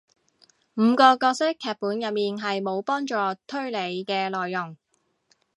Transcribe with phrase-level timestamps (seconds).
[0.73, 3.13] 五個角色劇本入面係無幫助
[3.45, 4.75] 推理嘅內容